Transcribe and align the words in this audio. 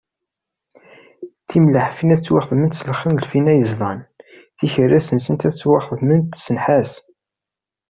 Timleḥfin 1.47 2.13
ad 2.13 2.19
ttwaxedment 2.19 2.77
s 2.79 2.81
lxiḍ 2.89 3.11
n 3.11 3.21
lfina 3.23 3.53
yeẓdan, 3.55 3.99
tikerras-nsent 4.57 5.47
ad 5.47 5.53
ttwaxedment 5.53 6.31
s 6.43 6.45
nnḥas. 6.55 6.91